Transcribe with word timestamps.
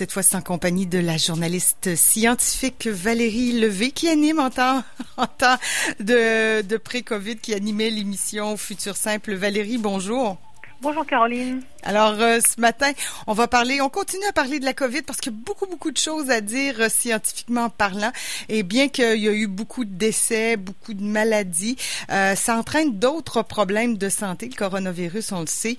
Cette 0.00 0.12
fois, 0.12 0.22
en 0.32 0.40
compagnie 0.40 0.86
de 0.86 0.98
la 0.98 1.18
journaliste 1.18 1.94
scientifique 1.94 2.86
Valérie 2.86 3.60
Levé 3.60 3.90
qui 3.90 4.08
anime 4.08 4.38
en 4.38 4.48
temps, 4.48 4.82
en 5.18 5.26
temps 5.26 5.58
de, 5.98 6.62
de 6.62 6.76
pré-COVID, 6.78 7.36
qui 7.36 7.52
animait 7.52 7.90
l'émission 7.90 8.56
Futur 8.56 8.96
Simple. 8.96 9.34
Valérie, 9.34 9.76
bonjour. 9.76 10.38
Bonjour 10.82 11.04
Caroline. 11.04 11.60
Alors 11.82 12.14
euh, 12.20 12.38
ce 12.40 12.58
matin, 12.58 12.92
on 13.26 13.34
va 13.34 13.48
parler, 13.48 13.82
on 13.82 13.90
continue 13.90 14.24
à 14.26 14.32
parler 14.32 14.60
de 14.60 14.64
la 14.64 14.72
COVID 14.72 15.02
parce 15.02 15.20
qu'il 15.20 15.30
y 15.30 15.36
a 15.36 15.38
beaucoup 15.38 15.66
beaucoup 15.66 15.90
de 15.90 15.98
choses 15.98 16.30
à 16.30 16.40
dire 16.40 16.76
euh, 16.80 16.88
scientifiquement 16.88 17.68
parlant. 17.68 18.12
Et 18.48 18.62
bien 18.62 18.88
qu'il 18.88 19.20
y 19.20 19.28
a 19.28 19.32
eu 19.32 19.46
beaucoup 19.46 19.84
de 19.84 19.92
décès, 19.92 20.56
beaucoup 20.56 20.94
de 20.94 21.02
maladies, 21.02 21.76
euh, 22.10 22.34
ça 22.34 22.56
entraîne 22.56 22.98
d'autres 22.98 23.42
problèmes 23.42 23.98
de 23.98 24.08
santé. 24.08 24.48
Le 24.48 24.56
coronavirus, 24.56 25.32
on 25.32 25.40
le 25.40 25.46
sait. 25.46 25.76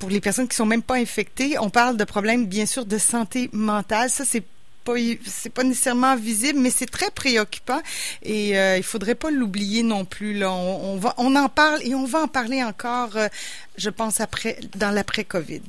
pour 0.00 0.10
les 0.10 0.20
personnes 0.20 0.48
qui 0.48 0.56
sont 0.56 0.66
même 0.66 0.82
pas 0.82 0.96
infectées, 0.96 1.56
on 1.60 1.70
parle 1.70 1.96
de 1.96 2.04
problèmes 2.04 2.46
bien 2.46 2.66
sûr 2.66 2.86
de 2.86 2.98
santé 2.98 3.50
mentale. 3.52 4.10
Ça 4.10 4.24
c'est 4.24 4.42
pas 4.84 4.94
c'est 5.24 5.52
pas 5.52 5.64
nécessairement 5.64 6.16
visible, 6.16 6.58
mais 6.58 6.70
c'est 6.70 6.90
très 6.90 7.10
préoccupant 7.10 7.80
et 8.22 8.58
euh, 8.58 8.76
il 8.76 8.82
faudrait 8.82 9.14
pas 9.14 9.30
l'oublier 9.30 9.82
non 9.82 10.04
plus. 10.04 10.34
Là, 10.34 10.50
on, 10.50 10.96
va, 10.96 11.14
on 11.18 11.34
en 11.36 11.48
parle 11.48 11.80
et 11.84 11.94
on 11.94 12.04
va 12.04 12.20
en 12.22 12.28
parler 12.28 12.62
encore, 12.62 13.16
euh, 13.16 13.28
je 13.76 13.90
pense 13.90 14.20
après 14.20 14.56
dans 14.76 14.90
l'après 14.90 15.24
Covid. 15.24 15.62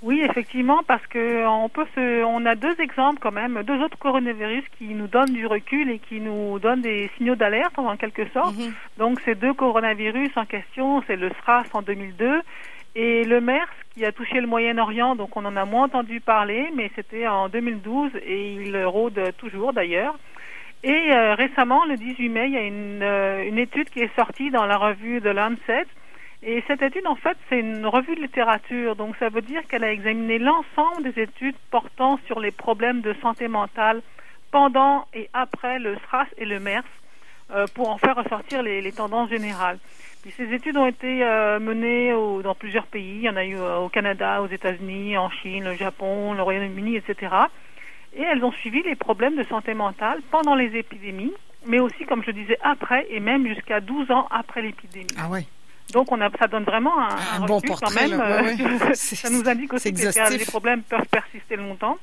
Oui, 0.00 0.20
effectivement, 0.22 0.82
parce 0.86 1.04
que 1.08 1.44
on 1.44 1.68
peut 1.68 1.86
se, 1.96 2.22
on 2.22 2.46
a 2.46 2.54
deux 2.54 2.80
exemples 2.80 3.18
quand 3.20 3.32
même, 3.32 3.60
deux 3.64 3.82
autres 3.82 3.98
coronavirus 3.98 4.62
qui 4.78 4.94
nous 4.94 5.08
donnent 5.08 5.32
du 5.32 5.44
recul 5.46 5.90
et 5.90 5.98
qui 5.98 6.20
nous 6.20 6.60
donnent 6.60 6.82
des 6.82 7.10
signaux 7.16 7.34
d'alerte 7.34 7.76
en 7.78 7.96
quelque 7.96 8.28
sorte. 8.28 8.54
Mm-hmm. 8.54 8.72
Donc 8.98 9.20
ces 9.24 9.34
deux 9.34 9.54
coronavirus 9.54 10.30
en 10.36 10.44
question, 10.44 11.02
c'est 11.08 11.16
le 11.16 11.30
SRAS 11.42 11.64
en 11.72 11.82
2002 11.82 12.42
et 13.00 13.22
le 13.22 13.40
MERS 13.40 13.70
qui 13.94 14.04
a 14.04 14.10
touché 14.10 14.40
le 14.40 14.48
Moyen-Orient, 14.48 15.14
donc 15.14 15.36
on 15.36 15.44
en 15.44 15.54
a 15.54 15.64
moins 15.64 15.84
entendu 15.84 16.20
parler, 16.20 16.68
mais 16.74 16.90
c'était 16.96 17.28
en 17.28 17.48
2012 17.48 18.10
et 18.26 18.54
il 18.54 18.76
rôde 18.84 19.20
toujours 19.38 19.72
d'ailleurs. 19.72 20.18
Et 20.82 21.12
euh, 21.12 21.36
récemment, 21.36 21.84
le 21.84 21.94
18 21.94 22.28
mai, 22.28 22.46
il 22.46 22.54
y 22.54 22.56
a 22.56 22.62
une, 22.62 23.02
euh, 23.04 23.46
une, 23.46 23.58
étude 23.58 23.88
qui 23.90 24.00
est 24.00 24.12
sortie 24.16 24.50
dans 24.50 24.66
la 24.66 24.76
revue 24.76 25.20
de 25.20 25.30
Lancet. 25.30 25.86
Et 26.42 26.64
cette 26.66 26.82
étude, 26.82 27.06
en 27.06 27.14
fait, 27.14 27.36
c'est 27.48 27.60
une 27.60 27.86
revue 27.86 28.16
de 28.16 28.20
littérature. 28.20 28.96
Donc 28.96 29.14
ça 29.20 29.28
veut 29.28 29.42
dire 29.42 29.62
qu'elle 29.68 29.84
a 29.84 29.92
examiné 29.92 30.40
l'ensemble 30.40 31.04
des 31.04 31.22
études 31.22 31.56
portant 31.70 32.18
sur 32.26 32.40
les 32.40 32.50
problèmes 32.50 33.00
de 33.00 33.14
santé 33.22 33.46
mentale 33.46 34.02
pendant 34.50 35.06
et 35.14 35.30
après 35.34 35.78
le 35.78 35.96
SRAS 36.08 36.26
et 36.36 36.44
le 36.44 36.58
MERS 36.58 36.82
pour 37.74 37.88
en 37.88 37.98
faire 37.98 38.16
ressortir 38.16 38.62
les, 38.62 38.80
les 38.82 38.92
tendances 38.92 39.30
générales 39.30 39.78
ces 40.36 40.52
études 40.52 40.76
ont 40.76 40.86
été 40.86 41.24
euh, 41.24 41.58
menées 41.58 42.12
dans 42.42 42.54
plusieurs 42.54 42.86
pays. 42.86 43.16
Il 43.16 43.22
y 43.22 43.28
en 43.28 43.36
a 43.36 43.44
eu 43.44 43.56
euh, 43.56 43.78
au 43.78 43.88
Canada, 43.88 44.42
aux 44.42 44.48
États-Unis, 44.48 45.16
en 45.16 45.30
Chine, 45.30 45.68
au 45.68 45.74
Japon, 45.74 46.34
le 46.34 46.42
Royaume-Uni, 46.42 46.96
etc. 46.96 47.34
Et 48.14 48.22
elles 48.22 48.44
ont 48.44 48.52
suivi 48.52 48.82
les 48.82 48.96
problèmes 48.96 49.36
de 49.36 49.44
santé 49.44 49.74
mentale 49.74 50.20
pendant 50.30 50.54
les 50.54 50.76
épidémies, 50.76 51.32
mais 51.66 51.78
aussi, 51.78 52.04
comme 52.06 52.22
je 52.24 52.30
disais, 52.30 52.58
après 52.62 53.06
et 53.10 53.20
même 53.20 53.46
jusqu'à 53.46 53.80
12 53.80 54.10
ans 54.10 54.26
après 54.30 54.62
l'épidémie. 54.62 55.06
Ah 55.18 55.28
ouais. 55.28 55.46
Donc 55.92 56.12
on 56.12 56.20
a, 56.20 56.28
ça 56.38 56.48
donne 56.48 56.64
vraiment 56.64 56.98
un, 56.98 57.08
un, 57.36 57.46
bon 57.46 57.60
portrait, 57.62 57.86
quand 57.86 58.08
même. 58.08 58.20
Euh, 58.20 58.90
ça 58.92 59.30
nous 59.30 59.48
indique 59.48 59.72
aussi 59.72 59.92
que 59.92 60.38
les 60.38 60.44
problèmes 60.44 60.82
peuvent 60.82 61.06
persister 61.10 61.56
longtemps. 61.56 61.96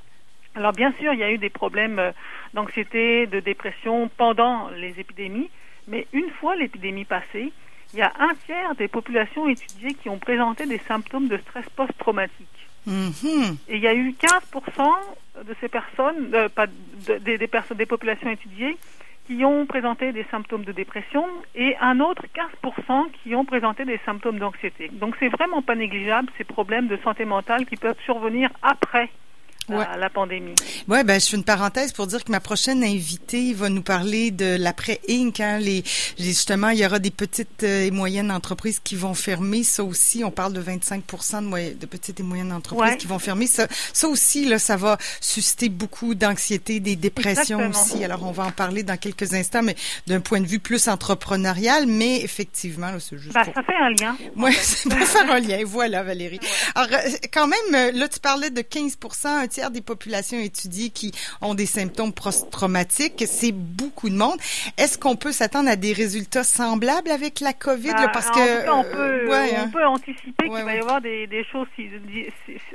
Alors 0.56 0.72
bien 0.72 0.94
sûr, 1.00 1.14
il 1.14 1.20
y 1.20 1.24
a 1.24 1.32
eu 1.32 1.38
des 1.38 1.50
problèmes 1.50 2.14
d'anxiété, 2.54 3.28
de 3.28 3.40
dépression 3.40 4.10
pendant 4.18 4.70
les 4.70 5.00
épidémies, 5.00 5.50
mais 5.88 6.08
une 6.14 6.30
fois 6.32 6.56
l'épidémie 6.56 7.06
passée, 7.06 7.52
il 7.94 8.00
y 8.00 8.02
a 8.02 8.12
un 8.20 8.34
tiers 8.46 8.76
des 8.76 8.88
populations 8.88 9.48
étudiées 9.48 9.94
qui 9.94 10.10
ont 10.10 10.18
présenté 10.18 10.66
des 10.66 10.80
symptômes 10.80 11.28
de 11.28 11.38
stress 11.38 11.66
post-traumatique. 11.76 12.68
Mm-hmm. 12.88 13.56
Et 13.70 13.78
il 13.78 13.82
y 13.82 13.88
a 13.88 13.94
eu 13.94 14.12
15% 14.12 15.44
de 15.44 15.56
ces 15.60 15.68
personnes, 15.68 16.34
euh, 16.34 16.50
pas 16.50 16.68
des, 16.68 17.48
personnes, 17.48 17.78
des 17.78 17.86
populations 17.86 18.30
étudiées, 18.30 18.78
qui 19.28 19.44
ont 19.44 19.66
présenté 19.66 20.12
des 20.12 20.26
symptômes 20.30 20.66
de 20.66 20.72
dépression 20.72 21.26
et 21.56 21.76
un 21.82 22.00
autre 22.00 22.24
15% 22.64 23.08
qui 23.24 23.34
ont 23.34 23.44
présenté 23.44 23.84
des 23.84 24.00
symptômes 24.06 24.38
d'anxiété. 24.38 24.90
Donc 24.94 25.16
c'est 25.20 25.30
vraiment 25.30 25.64
pas 25.64 25.74
négligeable 25.74 26.30
ces 26.38 26.44
problèmes 26.44 26.88
de 26.88 26.98
santé 26.98 27.26
mentale 27.26 27.66
qui 27.66 27.76
peuvent 27.76 28.00
survenir 28.06 28.52
après 28.62 29.10
la 29.70 30.10
pandémie. 30.10 30.56
Ouais, 30.88 31.04
ben 31.04 31.20
je 31.20 31.28
fais 31.28 31.38
une 31.38 31.44
parenthèse 31.44 31.92
pour 31.92 32.08
dire 32.08 32.24
que 32.24 32.32
ma 32.32 32.40
prochaine 32.40 32.84
invitée 32.84 33.54
va 33.54 33.70
nous 33.70 33.82
parler 33.82 34.32
de 34.32 34.56
l'après 34.58 35.02
Inc. 35.10 35.40
Hein, 35.40 35.60
les, 35.60 35.84
justement, 36.20 36.70
il 36.70 36.80
y 36.80 36.86
aura 36.86 37.00
des 37.00 37.12
petites 37.12 37.64
euh, 37.64 37.86
et 37.86 37.92
moyennes 37.92 38.32
entreprises 38.32 38.80
qui 38.84 38.96
vont 38.96 39.14
fermer. 39.14 39.64
Ça 39.64 39.84
aussi, 39.84 40.24
on 40.24 40.32
parle 40.32 40.54
de 40.54 40.60
25 40.60 41.04
de, 41.06 41.74
de 41.74 41.86
petites 41.86 42.20
et 42.20 42.24
moyennes 42.24 42.52
entreprises 42.52 42.98
qui 42.98 43.08
vont 43.08 43.20
fermer. 43.20 43.48
Ça, 43.48 43.68
ça 43.94 44.08
aussi, 44.08 44.46
là, 44.46 44.60
ça 44.60 44.78
va 44.78 44.98
susciter 45.22 45.70
beaucoup 45.70 46.16
d'anxiété, 46.16 46.80
des 46.80 46.96
dépressions 46.96 47.70
aussi. 47.70 48.04
Alors, 48.04 48.24
on 48.24 48.32
va 48.32 48.46
en 48.46 48.52
parler 48.52 48.84
dans 48.84 48.98
quelques 48.98 49.34
instants, 49.34 49.64
mais 49.64 49.76
d'un 50.08 50.20
point 50.20 50.42
de 50.42 50.48
vue 50.48 50.60
plus 50.60 50.88
entrepreneurial. 50.88 51.86
Mais 51.88 52.22
effectivement, 52.22 52.92
là, 52.92 53.00
c'est 53.00 53.18
juste. 53.18 53.36
Ben, 53.36 53.46
ça 53.54 53.64
fait 53.64 53.76
un 53.76 53.90
lien. 53.90 54.16
Oui, 54.36 54.54
c'est 54.62 54.90
pour 54.90 55.00
faire 55.00 55.32
un 55.32 55.40
lien. 55.40 55.62
Voilà, 55.66 56.04
Valérie. 56.04 56.40
Alors, 56.76 56.90
euh, 56.94 57.10
quand 57.34 57.48
même, 57.48 57.60
euh, 57.74 57.92
là, 57.92 58.08
tu 58.08 58.20
parlais 58.20 58.50
de 58.50 58.62
15 58.62 58.98
un 59.26 59.48
tiers 59.56 59.72
des 59.72 59.82
populations 59.82 60.38
étudiées 60.38 60.90
qui 60.90 61.14
ont 61.42 61.56
des 61.56 61.66
symptômes 61.66 62.12
post-traumatiques. 62.12 63.24
C'est 63.26 63.54
beaucoup 63.54 64.10
de 64.10 64.16
monde. 64.16 64.38
Est-ce 64.78 64.98
qu'on 64.98 65.16
peut 65.16 65.32
s'attendre 65.32 65.70
à 65.70 65.78
des 65.78 65.94
résultats 65.94 66.44
semblables 66.44 67.10
avec 67.10 67.40
la 67.40 67.54
COVID? 67.54 67.94
Bah, 67.94 68.10
parce 68.12 68.30
que 68.32 68.70
on, 68.70 68.84
peut, 68.84 68.98
euh, 69.00 69.28
on 69.30 69.60
hein. 69.60 69.70
peut 69.72 69.86
anticiper 69.86 70.50
qu'il 70.50 70.64
va 70.64 70.76
y 70.76 70.80
avoir 70.80 71.00
des, 71.00 71.28
des 71.28 71.46
choses 71.46 71.68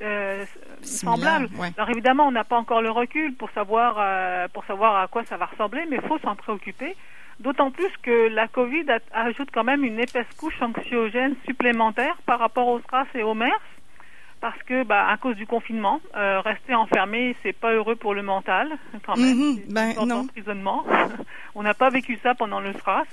euh, 0.03 0.45
semblables. 0.81 1.51
Alors 1.77 1.91
évidemment, 1.91 2.29
on 2.29 2.33
n'a 2.33 2.45
pas 2.45 2.57
encore 2.57 2.81
le 2.81 2.91
recul 2.91 3.35
pour 3.35 3.51
savoir 3.51 3.97
euh, 3.99 4.49
pour 4.49 4.65
savoir 4.65 4.97
à 5.03 5.07
quoi 5.07 5.23
ça 5.27 5.37
va 5.37 5.47
ressembler, 5.47 5.83
mais 5.91 5.97
il 5.97 6.09
faut 6.09 6.19
s'en 6.21 6.35
préoccuper. 6.35 6.97
D'autant 7.41 7.71
plus 7.71 7.93
que 8.03 8.29
la 8.29 8.49
COVID 8.49 8.87
ajoute 9.13 9.49
quand 9.53 9.65
même 9.65 9.85
une 9.85 9.99
épaisse 9.99 10.27
couche 10.39 10.61
anxiogène 10.63 11.35
supplémentaire 11.47 12.17
par 12.27 12.39
rapport 12.39 12.69
au 12.69 12.81
SRAS 12.81 13.07
et 13.15 13.23
au 13.23 13.35
MERS 13.35 13.61
parce 14.41 14.63
que 14.63 14.85
bah, 14.85 15.07
à 15.09 15.17
cause 15.17 15.37
du 15.37 15.47
confinement, 15.47 16.01
euh, 16.17 16.41
rester 16.41 16.75
enfermé, 16.75 17.37
c'est 17.43 17.53
pas 17.53 17.73
heureux 17.73 17.97
pour 17.97 18.15
le 18.15 18.23
mental 18.23 18.71
quand 19.05 19.17
même. 19.17 19.37
Mm 19.37 19.59
ben, 19.69 19.95
non. 20.07 20.27
On 21.55 21.63
n'a 21.63 21.75
pas 21.75 21.91
vécu 21.91 22.19
ça 22.23 22.35
pendant 22.35 22.61
le 22.61 22.73
SRAS. 22.73 23.05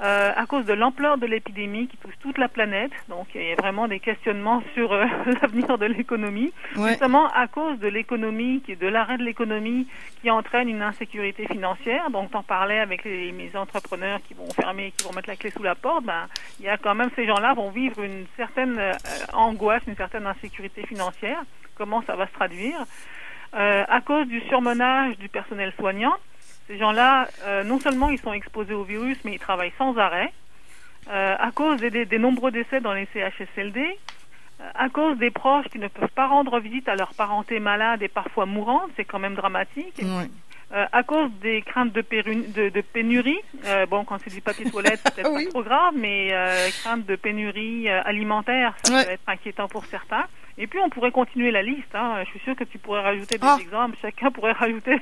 Euh, 0.00 0.30
à 0.36 0.46
cause 0.46 0.64
de 0.64 0.74
l'ampleur 0.74 1.18
de 1.18 1.26
l'épidémie 1.26 1.88
qui 1.88 1.96
touche 1.96 2.14
toute 2.20 2.38
la 2.38 2.46
planète. 2.46 2.92
Donc 3.08 3.26
il 3.34 3.42
y 3.42 3.50
a 3.50 3.56
vraiment 3.56 3.88
des 3.88 3.98
questionnements 3.98 4.62
sur 4.74 4.92
euh, 4.92 5.04
l'avenir 5.42 5.76
de 5.76 5.86
l'économie, 5.86 6.52
notamment 6.76 7.26
à 7.30 7.48
cause 7.48 7.80
de 7.80 7.88
l'économie, 7.88 8.62
de 8.68 8.86
l'arrêt 8.86 9.18
de 9.18 9.24
l'économie 9.24 9.88
qui 10.20 10.30
entraîne 10.30 10.68
une 10.68 10.82
insécurité 10.82 11.46
financière. 11.48 12.10
Donc 12.10 12.30
t'en 12.30 12.44
parlais 12.44 12.78
avec 12.78 13.02
les, 13.02 13.32
mes 13.32 13.56
entrepreneurs 13.56 14.20
qui 14.22 14.34
vont 14.34 14.48
fermer, 14.50 14.92
qui 14.96 15.04
vont 15.04 15.12
mettre 15.12 15.28
la 15.28 15.36
clé 15.36 15.50
sous 15.50 15.64
la 15.64 15.74
porte. 15.74 16.04
Ben 16.04 16.28
il 16.60 16.66
y 16.66 16.68
a 16.68 16.76
quand 16.76 16.94
même 16.94 17.10
ces 17.16 17.26
gens-là 17.26 17.54
vont 17.54 17.70
vivre 17.70 18.00
une 18.00 18.26
certaine 18.36 18.78
euh, 18.78 18.92
angoisse, 19.32 19.82
une 19.88 19.96
certaine 19.96 20.28
insécurité 20.28 20.86
financière. 20.86 21.42
Comment 21.74 22.02
ça 22.02 22.14
va 22.14 22.28
se 22.28 22.32
traduire? 22.34 22.84
À 23.50 24.02
cause 24.02 24.26
du 24.26 24.40
surmenage 24.42 25.16
du 25.16 25.30
personnel 25.30 25.72
soignant. 25.78 26.14
Ces 26.68 26.76
gens-là, 26.76 27.28
euh, 27.44 27.64
non 27.64 27.80
seulement 27.80 28.10
ils 28.10 28.18
sont 28.18 28.32
exposés 28.32 28.74
au 28.74 28.84
virus, 28.84 29.16
mais 29.24 29.32
ils 29.32 29.38
travaillent 29.38 29.72
sans 29.78 29.96
arrêt, 29.96 30.32
euh, 31.10 31.34
à 31.38 31.50
cause 31.50 31.80
des, 31.80 32.18
nombreux 32.18 32.50
décès 32.50 32.80
dans 32.80 32.92
les 32.92 33.08
CHSLD, 33.14 33.80
euh, 34.60 34.64
à 34.74 34.90
cause 34.90 35.16
des 35.16 35.30
proches 35.30 35.66
qui 35.68 35.78
ne 35.78 35.88
peuvent 35.88 36.10
pas 36.10 36.26
rendre 36.26 36.60
visite 36.60 36.86
à 36.88 36.94
leur 36.94 37.14
parenté 37.14 37.58
malade 37.58 38.02
et 38.02 38.08
parfois 38.08 38.44
mourante, 38.44 38.90
c'est 38.96 39.06
quand 39.06 39.18
même 39.18 39.34
dramatique. 39.34 40.02
à 40.70 41.02
cause 41.02 41.30
des 41.40 41.62
craintes 41.62 41.94
de, 41.94 42.02
de, 42.68 42.80
pénurie, 42.82 43.40
bon, 43.88 44.04
quand 44.04 44.18
c'est 44.18 44.34
du 44.34 44.42
papier 44.42 44.70
toilette, 44.70 45.00
c'est 45.02 45.14
peut-être 45.14 45.32
pas 45.44 45.50
trop 45.50 45.62
grave, 45.62 45.94
mais 45.96 46.28
crainte 46.82 47.06
de 47.06 47.16
pénurie 47.16 47.88
alimentaire, 47.88 48.74
ça 48.82 49.04
peut 49.04 49.10
être 49.12 49.28
inquiétant 49.28 49.68
pour 49.68 49.86
certains. 49.86 50.26
Et 50.60 50.66
puis 50.66 50.80
on 50.80 50.90
pourrait 50.90 51.12
continuer 51.12 51.52
la 51.52 51.62
liste. 51.62 51.94
Hein. 51.94 52.24
Je 52.24 52.30
suis 52.30 52.40
sûre 52.40 52.56
que 52.56 52.64
tu 52.64 52.78
pourrais 52.78 53.00
rajouter 53.00 53.38
des 53.38 53.46
ah. 53.46 53.58
exemples. 53.60 53.96
Chacun 54.02 54.30
pourrait 54.32 54.52
rajouter. 54.58 54.98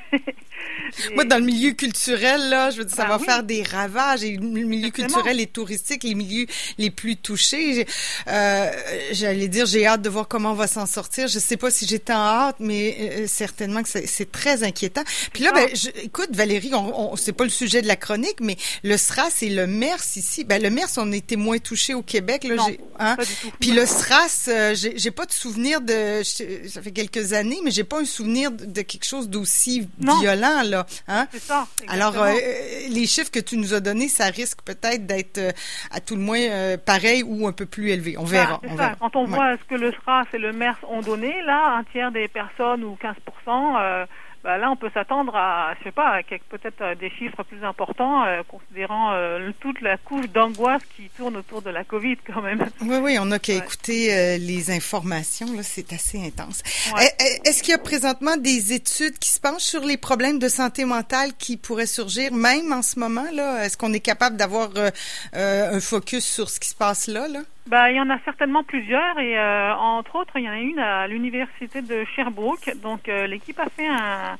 Moi, 1.14 1.24
dans 1.24 1.38
le 1.38 1.44
milieu 1.44 1.72
culturel, 1.72 2.48
là, 2.48 2.70
je 2.70 2.78
veux 2.78 2.84
dire, 2.84 2.96
ça 2.96 3.04
ben 3.04 3.16
va 3.16 3.24
faire 3.24 3.42
des 3.42 3.62
ravages. 3.62 4.24
Et 4.24 4.36
le 4.36 4.40
milieu 4.46 4.90
culturel 4.90 5.40
et 5.40 5.46
touristique, 5.46 6.04
les 6.04 6.14
milieux 6.14 6.46
les 6.78 6.90
plus 6.90 7.16
touchés. 7.16 7.86
Euh, 8.28 8.70
J'allais 9.12 9.48
dire, 9.48 9.66
j'ai 9.66 9.86
hâte 9.86 10.02
de 10.02 10.08
voir 10.08 10.28
comment 10.28 10.52
on 10.52 10.54
va 10.54 10.66
s'en 10.66 10.86
sortir. 10.86 11.28
Je 11.28 11.38
sais 11.38 11.56
pas 11.56 11.70
si 11.70 11.86
j'ai 11.86 11.98
tant 11.98 12.14
hâte, 12.14 12.56
mais 12.60 12.96
euh, 13.00 13.26
certainement 13.26 13.82
que 13.82 13.88
c'est 13.88 14.32
très 14.32 14.62
inquiétant. 14.64 15.02
Puis 15.32 15.44
là, 15.44 15.52
ben, 15.52 15.68
je, 15.74 15.88
écoute, 16.02 16.30
Valérie, 16.32 16.74
on, 16.74 17.12
on 17.12 17.16
c'est 17.16 17.32
pas 17.32 17.44
le 17.44 17.50
sujet 17.50 17.82
de 17.82 17.86
la 17.86 17.96
chronique, 17.96 18.40
mais 18.40 18.56
le 18.82 18.96
SRAS 18.96 19.42
et 19.42 19.50
le 19.50 19.66
MERS 19.66 20.16
ici. 20.16 20.44
Ben, 20.44 20.62
le 20.62 20.70
MERS, 20.70 20.90
on 20.98 21.12
était 21.12 21.36
moins 21.36 21.58
touché 21.58 21.94
au 21.94 22.02
Québec. 22.02 22.44
Là, 22.44 22.56
non, 22.56 22.68
hein? 22.98 23.16
Puis 23.60 23.70
le 23.70 23.86
SRAS, 23.86 24.46
euh, 24.48 24.74
j'ai 24.74 25.10
pas 25.10 25.26
de 25.26 25.32
souvenir 25.32 25.80
de, 25.80 26.22
ça 26.22 26.82
fait 26.82 26.92
quelques 26.92 27.32
années, 27.32 27.60
mais 27.64 27.70
j'ai 27.70 27.84
pas 27.84 28.00
un 28.00 28.04
souvenir 28.04 28.50
de 28.50 28.82
quelque 28.82 29.04
chose 29.04 29.28
d'aussi 29.28 29.88
violent 29.98 30.62
là. 30.62 30.75
Hein? 31.08 31.26
C'est 31.30 31.40
ça. 31.40 31.66
Alors, 31.88 32.16
euh, 32.16 32.32
les 32.88 33.06
chiffres 33.06 33.30
que 33.30 33.40
tu 33.40 33.56
nous 33.56 33.74
as 33.74 33.80
donnés, 33.80 34.08
ça 34.08 34.26
risque 34.26 34.62
peut-être 34.62 35.06
d'être 35.06 35.38
euh, 35.38 35.52
à 35.90 36.00
tout 36.00 36.16
le 36.16 36.22
moins 36.22 36.40
euh, 36.40 36.76
pareil 36.76 37.22
ou 37.22 37.46
un 37.46 37.52
peu 37.52 37.66
plus 37.66 37.90
élevé. 37.90 38.16
On 38.18 38.24
verra. 38.24 38.60
on 38.68 38.74
verra. 38.74 38.94
Quand 39.00 39.16
on 39.16 39.24
voit 39.24 39.56
ce 39.56 39.64
que 39.64 39.74
le 39.74 39.92
SRAS 39.92 40.24
et 40.32 40.38
le 40.38 40.52
MERS 40.52 40.78
ont 40.88 41.02
donné, 41.02 41.34
là, 41.42 41.76
un 41.78 41.84
tiers 41.84 42.12
des 42.12 42.28
personnes 42.28 42.84
ou 42.84 42.96
15 42.96 43.14
bah, 44.46 44.58
là, 44.58 44.70
on 44.70 44.76
peut 44.76 44.90
s'attendre 44.94 45.34
à, 45.34 45.74
je 45.76 45.82
sais 45.82 45.90
pas, 45.90 46.20
peut-être 46.48 46.80
euh, 46.80 46.94
des 46.94 47.10
chiffres 47.10 47.42
plus 47.42 47.64
importants, 47.64 48.24
euh, 48.24 48.44
considérant 48.46 49.12
euh, 49.12 49.50
toute 49.58 49.80
la 49.80 49.96
couche 49.96 50.28
d'angoisse 50.28 50.82
qui 50.96 51.08
tourne 51.16 51.36
autour 51.36 51.62
de 51.62 51.70
la 51.70 51.82
COVID 51.82 52.18
quand 52.24 52.42
même. 52.42 52.64
Oui, 52.80 52.98
oui, 53.02 53.18
on 53.18 53.24
n'a 53.24 53.40
qu'à 53.40 53.54
écouter 53.54 54.38
les 54.38 54.70
informations. 54.70 55.46
Là, 55.52 55.64
c'est 55.64 55.92
assez 55.92 56.24
intense. 56.24 56.62
Est-ce 57.44 57.60
qu'il 57.64 57.72
y 57.72 57.74
a 57.74 57.78
présentement 57.78 58.36
des 58.36 58.72
études 58.72 59.18
qui 59.18 59.30
se 59.30 59.40
penchent 59.40 59.62
sur 59.62 59.84
les 59.84 59.96
problèmes 59.96 60.38
de 60.38 60.48
santé 60.48 60.84
mentale 60.84 61.32
qui 61.36 61.56
pourraient 61.56 61.86
surgir, 61.86 62.32
même 62.32 62.72
en 62.72 62.82
ce 62.82 63.00
moment 63.00 63.26
là? 63.32 63.64
Est-ce 63.64 63.76
qu'on 63.76 63.92
est 63.92 64.00
capable 64.00 64.36
d'avoir 64.36 64.70
un 65.32 65.80
focus 65.80 66.24
sur 66.24 66.48
ce 66.50 66.60
qui 66.60 66.68
se 66.68 66.76
passe 66.76 67.08
là, 67.08 67.26
là? 67.26 67.40
Bah, 67.66 67.90
il 67.90 67.96
y 67.96 68.00
en 68.00 68.10
a 68.10 68.18
certainement 68.20 68.62
plusieurs 68.62 69.18
et 69.18 69.36
euh, 69.36 69.74
entre 69.74 70.16
autres, 70.16 70.36
il 70.36 70.44
y 70.44 70.48
en 70.48 70.52
a 70.52 70.60
une 70.60 70.78
à 70.78 71.08
l'université 71.08 71.82
de 71.82 72.04
Sherbrooke. 72.04 72.70
Donc 72.80 73.08
euh, 73.08 73.26
l'équipe 73.26 73.58
a 73.58 73.68
fait 73.68 73.88
un, 73.88 74.38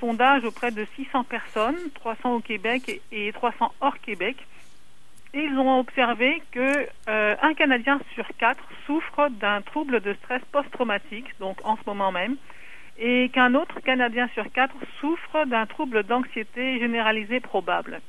sondage 0.00 0.42
auprès 0.44 0.70
de 0.70 0.86
600 0.96 1.24
personnes, 1.24 1.76
300 1.96 2.36
au 2.36 2.40
Québec 2.40 3.02
et, 3.12 3.30
300 3.32 3.72
hors 3.82 3.98
Québec. 4.00 4.36
Et 5.34 5.40
ils 5.44 5.58
ont 5.58 5.78
observé 5.80 6.42
que 6.50 6.86
euh, 7.10 7.36
un 7.42 7.52
Canadien 7.52 8.00
sur 8.14 8.26
quatre 8.38 8.64
souffre 8.86 9.28
d'un 9.28 9.60
trouble 9.60 10.00
de 10.00 10.14
stress 10.14 10.40
post-traumatique, 10.50 11.26
donc 11.38 11.58
en 11.62 11.76
ce 11.76 11.82
moment 11.84 12.10
même, 12.10 12.36
et 12.98 13.28
qu'un 13.34 13.54
autre 13.54 13.80
Canadien 13.80 14.30
sur 14.32 14.50
quatre 14.50 14.76
souffre 14.98 15.44
d'un 15.44 15.66
trouble 15.66 16.04
d'anxiété 16.04 16.78
généralisée 16.78 17.40
probable. 17.40 18.00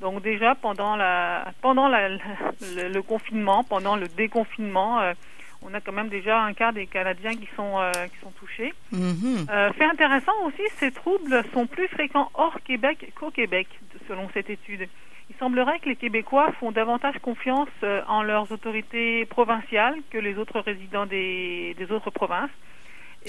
Donc 0.00 0.22
déjà 0.22 0.54
pendant 0.54 0.96
la 0.96 1.52
pendant 1.62 1.88
la, 1.88 2.08
le, 2.08 3.00
confinement, 3.00 3.64
pendant 3.64 3.96
le 3.96 4.08
déconfinement, 4.08 5.00
euh, 5.00 5.14
on 5.62 5.72
a 5.72 5.80
quand 5.80 5.92
même 5.92 6.08
déjà 6.08 6.42
un 6.42 6.52
quart 6.52 6.74
des 6.74 6.86
Canadiens 6.86 7.34
qui 7.34 7.48
sont 7.56 7.78
euh, 7.78 7.92
qui 7.92 8.18
sont 8.20 8.32
touchés. 8.32 8.74
Mm-hmm. 8.92 9.50
Euh, 9.50 9.72
fait 9.72 9.84
intéressant 9.84 10.32
aussi, 10.44 10.62
ces 10.76 10.92
troubles 10.92 11.42
sont 11.54 11.66
plus 11.66 11.88
fréquents 11.88 12.30
hors 12.34 12.60
Québec 12.62 13.10
qu'au 13.18 13.30
Québec, 13.30 13.68
selon 14.06 14.28
cette 14.34 14.50
étude. 14.50 14.86
Il 15.30 15.36
semblerait 15.36 15.80
que 15.80 15.88
les 15.88 15.96
Québécois 15.96 16.52
font 16.60 16.70
davantage 16.70 17.18
confiance 17.18 17.68
en 18.06 18.22
leurs 18.22 18.52
autorités 18.52 19.24
provinciales 19.24 19.96
que 20.10 20.18
les 20.18 20.38
autres 20.38 20.60
résidents 20.60 21.06
des, 21.06 21.74
des 21.76 21.90
autres 21.90 22.10
provinces. 22.10 22.50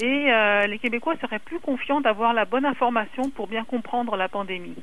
Et 0.00 0.30
les 0.68 0.78
Québécois 0.78 1.16
seraient 1.20 1.40
plus 1.40 1.58
confiants 1.58 2.00
d'avoir 2.00 2.34
la 2.34 2.44
bonne 2.44 2.64
information 2.64 3.30
pour 3.30 3.48
bien 3.48 3.64
comprendre 3.64 4.14
la 4.14 4.28
pandémie. 4.28 4.76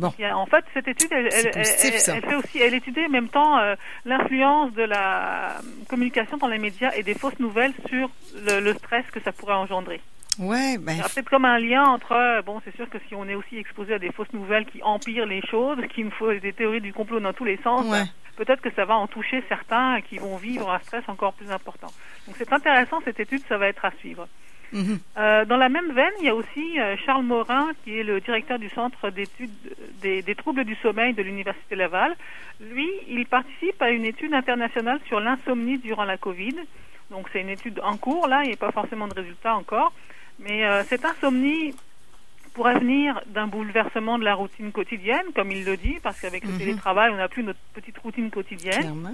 En 0.00 0.46
fait, 0.46 0.64
cette 0.74 0.88
étude, 0.88 1.10
elle, 1.12 1.30
fait 1.30 2.34
aussi, 2.34 2.58
elle 2.58 2.74
étudie 2.74 3.04
en 3.06 3.10
même 3.10 3.28
temps 3.28 3.58
euh, 3.58 3.74
l'influence 4.04 4.72
de 4.72 4.82
la 4.82 5.56
communication 5.88 6.36
dans 6.36 6.48
les 6.48 6.58
médias 6.58 6.92
et 6.94 7.02
des 7.02 7.14
fausses 7.14 7.38
nouvelles 7.38 7.74
sur 7.88 8.10
le, 8.46 8.72
stress 8.74 9.04
que 9.10 9.20
ça 9.20 9.32
pourrait 9.32 9.54
engendrer. 9.54 10.00
Ouais, 10.38 10.78
ben... 10.78 10.96
Peut-être 10.96 11.28
comme 11.28 11.44
un 11.44 11.58
lien 11.58 11.84
entre, 11.84 12.12
euh, 12.12 12.42
bon, 12.42 12.60
c'est 12.64 12.74
sûr 12.74 12.88
que 12.88 12.98
si 13.06 13.14
on 13.14 13.28
est 13.28 13.34
aussi 13.34 13.58
exposé 13.58 13.94
à 13.94 13.98
des 13.98 14.10
fausses 14.12 14.32
nouvelles 14.32 14.64
qui 14.64 14.82
empirent 14.82 15.26
les 15.26 15.42
choses, 15.42 15.78
qui 15.94 16.04
nous 16.04 16.10
font 16.10 16.32
des 16.32 16.52
théories 16.52 16.80
du 16.80 16.92
complot 16.92 17.20
dans 17.20 17.34
tous 17.34 17.44
les 17.44 17.58
sens, 17.58 17.84
peut-être 18.36 18.62
que 18.62 18.72
ça 18.74 18.86
va 18.86 18.96
en 18.96 19.06
toucher 19.06 19.44
certains 19.48 20.00
qui 20.00 20.16
vont 20.16 20.36
vivre 20.36 20.70
un 20.70 20.78
stress 20.78 21.04
encore 21.08 21.34
plus 21.34 21.50
important. 21.50 21.88
Donc 22.26 22.36
c'est 22.38 22.52
intéressant 22.52 23.00
cette 23.04 23.20
étude, 23.20 23.42
ça 23.46 23.58
va 23.58 23.68
être 23.68 23.84
à 23.84 23.90
suivre. 23.98 24.26
Euh, 24.74 25.44
dans 25.44 25.56
la 25.56 25.68
même 25.68 25.92
veine, 25.92 26.12
il 26.20 26.26
y 26.26 26.28
a 26.28 26.34
aussi 26.34 26.80
euh, 26.80 26.96
Charles 27.04 27.24
Morin, 27.24 27.70
qui 27.84 27.98
est 27.98 28.02
le 28.02 28.20
directeur 28.20 28.58
du 28.58 28.68
Centre 28.70 29.10
d'études 29.10 29.50
des, 30.00 30.34
troubles 30.34 30.64
du 30.64 30.74
sommeil 30.76 31.12
de 31.12 31.22
l'Université 31.22 31.76
Laval. 31.76 32.16
Lui, 32.60 32.88
il 33.08 33.26
participe 33.26 33.80
à 33.82 33.90
une 33.90 34.04
étude 34.04 34.32
internationale 34.34 35.00
sur 35.06 35.20
l'insomnie 35.20 35.78
durant 35.78 36.04
la 36.04 36.16
Covid. 36.16 36.56
Donc 37.10 37.28
c'est 37.32 37.42
une 37.42 37.50
étude 37.50 37.80
en 37.84 37.96
cours, 37.96 38.26
là, 38.26 38.42
il 38.44 38.48
n'y 38.48 38.54
a 38.54 38.56
pas 38.56 38.72
forcément 38.72 39.06
de 39.08 39.14
résultats 39.14 39.54
encore. 39.54 39.92
Mais 40.38 40.64
euh, 40.64 40.82
cette 40.84 41.04
insomnie 41.04 41.74
pourrait 42.52 42.78
venir 42.78 43.20
d'un 43.26 43.46
bouleversement 43.46 44.18
de 44.18 44.24
la 44.24 44.34
routine 44.34 44.72
quotidienne, 44.72 45.26
comme 45.34 45.50
il 45.50 45.64
le 45.64 45.76
dit, 45.76 45.98
parce 46.02 46.20
qu'avec 46.20 46.44
le 46.44 46.52
mhm. 46.52 46.58
télétravail, 46.58 47.10
on 47.12 47.16
n'a 47.16 47.28
plus 47.28 47.42
notre 47.42 47.58
petite 47.74 47.98
routine 47.98 48.30
quotidienne. 48.30 49.08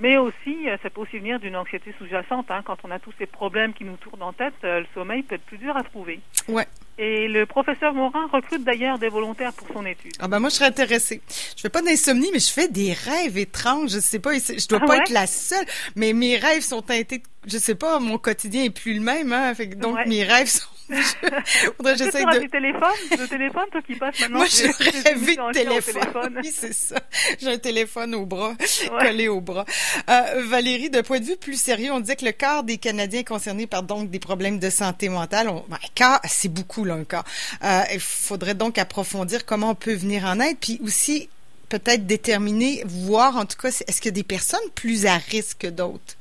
Mais 0.00 0.16
aussi, 0.16 0.68
euh, 0.68 0.76
ça 0.82 0.90
peut 0.90 1.00
aussi 1.00 1.18
venir 1.18 1.40
d'une 1.40 1.56
anxiété 1.56 1.94
sous-jacente. 1.98 2.50
Hein. 2.50 2.62
quand 2.64 2.78
on 2.84 2.90
a 2.90 2.98
tous 2.98 3.12
ces 3.18 3.26
problèmes 3.26 3.72
qui 3.72 3.84
nous 3.84 3.96
tournent 3.96 4.22
en 4.22 4.32
tête, 4.32 4.54
euh, 4.64 4.80
le 4.80 4.86
sommeil 4.94 5.22
peut 5.22 5.34
être 5.34 5.44
plus 5.44 5.58
dur 5.58 5.76
à 5.76 5.82
trouver. 5.82 6.20
Ouais. 6.48 6.66
Et 6.96 7.26
le 7.26 7.44
professeur 7.44 7.92
Morin 7.92 8.28
recrute 8.32 8.62
d'ailleurs 8.62 8.98
des 8.98 9.08
volontaires 9.08 9.52
pour 9.52 9.66
son 9.68 9.84
étude. 9.84 10.12
Ah 10.20 10.28
ben 10.28 10.38
moi 10.38 10.48
je 10.48 10.54
serais 10.54 10.68
intéressée. 10.68 11.20
Je 11.56 11.60
fais 11.60 11.68
pas 11.68 11.82
d'insomnie, 11.82 12.30
mais 12.32 12.38
je 12.38 12.52
fais 12.52 12.68
des 12.68 12.92
rêves 12.92 13.36
étranges. 13.36 13.90
Je 13.90 13.98
sais 13.98 14.20
pas, 14.20 14.34
je 14.34 14.68
dois 14.68 14.78
ah 14.82 14.86
pas 14.86 14.96
être 14.98 15.10
la 15.10 15.26
seule, 15.26 15.64
mais 15.96 16.12
mes 16.12 16.36
rêves 16.36 16.62
sont 16.62 16.82
teintés. 16.82 17.22
Je 17.46 17.58
sais 17.58 17.74
pas, 17.74 17.98
mon 17.98 18.16
quotidien 18.16 18.62
est 18.62 18.70
plus 18.70 18.94
le 18.94 19.00
même, 19.00 19.32
hein. 19.32 19.54
donc 19.76 19.98
mes 20.06 20.22
rêves 20.22 20.46
sont 20.46 20.68
Que 20.88 21.96
j'essaye 21.96 22.24
de... 22.24 22.40
des 22.40 22.48
téléphones, 22.48 23.18
de 23.18 23.26
téléphone, 23.26 23.64
toi 23.72 23.82
qui 23.82 23.94
passes 23.94 24.20
maintenant. 24.20 24.38
Moi, 24.38 24.46
je 24.46 25.08
rêvé 25.08 25.36
de 25.36 25.52
téléphone. 25.52 26.40
Oui, 26.42 26.52
c'est 26.54 26.74
ça. 26.74 26.96
J'ai 27.40 27.52
un 27.52 27.58
téléphone 27.58 28.14
au 28.14 28.26
bras, 28.26 28.54
collé 29.00 29.28
au 29.28 29.40
bras. 29.40 29.64
Euh, 30.08 30.42
Valérie, 30.46 30.90
d'un 30.90 31.02
point 31.02 31.20
de 31.20 31.24
vue 31.24 31.36
plus 31.36 31.60
sérieux, 31.60 31.92
on 31.92 32.00
disait 32.00 32.16
que 32.16 32.24
le 32.24 32.32
quart 32.32 32.64
des 32.64 32.78
Canadiens 32.78 33.22
concernés 33.22 33.66
par 33.66 33.82
donc 33.82 34.10
des 34.10 34.18
problèmes 34.18 34.58
de 34.58 34.70
santé 34.70 35.08
mentale, 35.08 35.48
on... 35.48 35.64
ben, 35.68 35.78
quart, 35.94 36.20
c'est 36.24 36.48
beaucoup 36.48 36.84
là 36.84 36.94
un 36.94 37.04
quart. 37.04 37.24
Euh, 37.62 37.82
il 37.92 38.00
faudrait 38.00 38.54
donc 38.54 38.78
approfondir 38.78 39.46
comment 39.46 39.70
on 39.70 39.74
peut 39.74 39.94
venir 39.94 40.24
en 40.24 40.40
aide, 40.40 40.56
puis 40.60 40.80
aussi 40.84 41.28
peut-être 41.68 42.06
déterminer, 42.06 42.82
voir 42.86 43.36
en 43.36 43.46
tout 43.46 43.56
cas, 43.56 43.68
est-ce 43.68 44.00
qu'il 44.00 44.06
y 44.06 44.08
a 44.08 44.12
des 44.12 44.22
personnes 44.22 44.60
plus 44.74 45.06
à 45.06 45.16
risque 45.16 45.58
que 45.60 45.66
d'autres? 45.66 46.16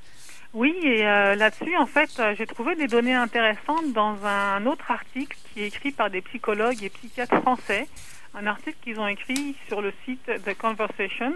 Oui, 0.53 0.75
et 0.83 1.05
euh, 1.05 1.35
là-dessus, 1.35 1.75
en 1.77 1.87
fait, 1.87 2.11
euh, 2.19 2.35
j'ai 2.37 2.45
trouvé 2.45 2.75
des 2.75 2.87
données 2.87 3.15
intéressantes 3.15 3.91
dans 3.91 4.23
un 4.23 4.65
autre 4.67 4.91
article 4.91 5.35
qui 5.51 5.63
est 5.63 5.67
écrit 5.67 5.91
par 5.91 6.11
des 6.11 6.21
psychologues 6.21 6.83
et 6.83 6.89
psychiatres 6.89 7.41
français, 7.41 7.87
un 8.35 8.45
article 8.45 8.77
qu'ils 8.83 8.99
ont 8.99 9.07
écrit 9.07 9.55
sur 9.67 9.81
le 9.81 9.91
site 10.05 10.25
The 10.45 10.55
Conversation. 10.55 11.33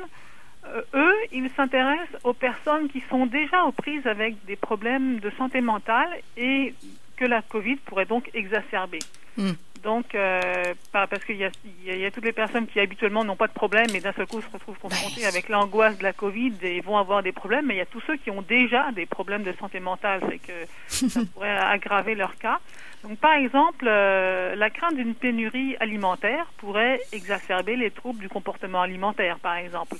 Euh, 0.67 0.81
eux, 0.93 1.15
ils 1.31 1.49
s'intéressent 1.55 2.21
aux 2.23 2.33
personnes 2.33 2.89
qui 2.89 3.03
sont 3.09 3.25
déjà 3.25 3.63
aux 3.63 3.71
prises 3.71 4.05
avec 4.05 4.45
des 4.45 4.55
problèmes 4.55 5.19
de 5.19 5.31
santé 5.31 5.61
mentale 5.61 6.09
et 6.35 6.75
que 7.15 7.25
la 7.25 7.41
Covid 7.41 7.77
pourrait 7.77 8.05
donc 8.05 8.29
exacerber. 8.35 8.99
Hmm. 9.35 9.53
Donc, 9.83 10.15
euh, 10.15 10.73
parce 10.91 11.23
qu'il 11.25 11.37
y 11.37 11.45
a, 11.45 11.49
y, 11.85 12.05
a, 12.05 12.11
toutes 12.11 12.25
les 12.25 12.31
personnes 12.31 12.67
qui 12.67 12.79
habituellement 12.79 13.23
n'ont 13.23 13.35
pas 13.35 13.47
de 13.47 13.53
problème 13.53 13.87
et 13.93 13.99
d'un 13.99 14.13
seul 14.13 14.27
coup 14.27 14.41
se 14.41 14.49
retrouvent 14.51 14.77
confrontées 14.77 15.25
avec 15.25 15.49
l'angoisse 15.49 15.97
de 15.97 16.03
la 16.03 16.13
Covid 16.13 16.53
et 16.61 16.81
vont 16.81 16.97
avoir 16.97 17.23
des 17.23 17.31
problèmes, 17.31 17.67
mais 17.67 17.75
il 17.75 17.77
y 17.77 17.81
a 17.81 17.85
tous 17.85 18.01
ceux 18.07 18.17
qui 18.17 18.31
ont 18.31 18.41
déjà 18.41 18.91
des 18.91 19.05
problèmes 19.05 19.43
de 19.43 19.53
santé 19.53 19.79
mentale, 19.79 20.21
c'est 20.29 20.39
que 20.39 20.65
ça 21.09 21.21
pourrait 21.33 21.57
aggraver 21.57 22.15
leur 22.15 22.35
cas. 22.37 22.59
Donc, 23.03 23.19
par 23.19 23.33
exemple, 23.33 23.85
euh, 23.87 24.55
la 24.55 24.69
crainte 24.69 24.95
d'une 24.95 25.15
pénurie 25.15 25.75
alimentaire 25.79 26.47
pourrait 26.57 26.99
exacerber 27.11 27.75
les 27.75 27.91
troubles 27.91 28.19
du 28.19 28.29
comportement 28.29 28.81
alimentaire, 28.81 29.37
par 29.39 29.55
exemple. 29.55 29.95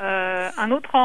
Euh, 0.00 0.50
un 0.56 0.70
autre 0.70 0.96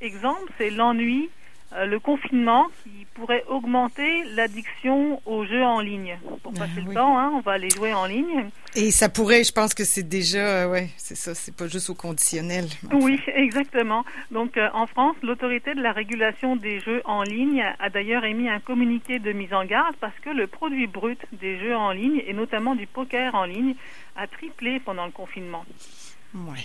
exemple, 0.00 0.52
c'est 0.58 0.70
l'ennui 0.70 1.30
le 1.72 1.98
confinement 1.98 2.66
qui 2.82 3.04
pourrait 3.14 3.44
augmenter 3.48 4.24
l'addiction 4.34 5.20
aux 5.26 5.44
jeux 5.44 5.62
en 5.62 5.80
ligne. 5.80 6.18
Pour 6.42 6.52
ah 6.56 6.60
passer 6.60 6.80
le 6.80 6.92
temps, 6.94 7.18
hein, 7.18 7.32
on 7.34 7.40
va 7.40 7.52
aller 7.52 7.70
jouer 7.70 7.94
en 7.94 8.06
ligne. 8.06 8.46
Et 8.76 8.90
ça 8.90 9.08
pourrait, 9.08 9.44
je 9.44 9.52
pense 9.52 9.72
que 9.72 9.84
c'est 9.84 10.02
déjà, 10.02 10.64
euh, 10.64 10.70
ouais, 10.70 10.88
c'est 10.96 11.16
ça, 11.16 11.34
c'est 11.34 11.54
pas 11.54 11.68
juste 11.68 11.90
au 11.90 11.94
conditionnel. 11.94 12.66
Oui, 12.92 13.20
exactement. 13.34 14.04
Donc 14.32 14.56
euh, 14.56 14.68
en 14.74 14.86
France, 14.86 15.16
l'autorité 15.22 15.74
de 15.74 15.80
la 15.80 15.92
régulation 15.92 16.56
des 16.56 16.80
jeux 16.80 17.02
en 17.04 17.22
ligne 17.22 17.64
a 17.78 17.88
d'ailleurs 17.88 18.24
émis 18.24 18.48
un 18.48 18.60
communiqué 18.60 19.20
de 19.20 19.32
mise 19.32 19.54
en 19.54 19.64
garde 19.64 19.94
parce 20.00 20.18
que 20.20 20.30
le 20.30 20.46
produit 20.48 20.88
brut 20.88 21.20
des 21.32 21.58
jeux 21.60 21.76
en 21.76 21.92
ligne 21.92 22.22
et 22.26 22.32
notamment 22.32 22.74
du 22.74 22.86
poker 22.86 23.34
en 23.34 23.44
ligne 23.44 23.74
a 24.16 24.26
triplé 24.26 24.80
pendant 24.80 25.06
le 25.06 25.12
confinement. 25.12 25.64